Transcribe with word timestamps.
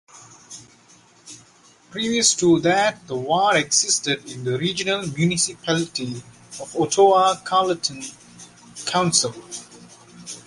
Previous 1.91 2.33
to 2.33 2.59
that, 2.61 3.05
the 3.05 3.15
ward 3.15 3.55
existed 3.57 4.27
in 4.31 4.43
the 4.43 4.57
Regional 4.57 5.05
Municipality 5.05 6.23
of 6.59 6.75
Ottawa-Carleton 6.75 8.01
Council. 8.87 9.35